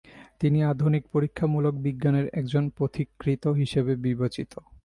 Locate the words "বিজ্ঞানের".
1.77-2.25